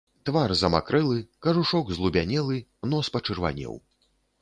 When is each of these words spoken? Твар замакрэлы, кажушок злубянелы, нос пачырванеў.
Твар 0.27 0.53
замакрэлы, 0.61 1.19
кажушок 1.47 1.93
злубянелы, 1.99 2.57
нос 2.95 3.15
пачырванеў. 3.19 3.83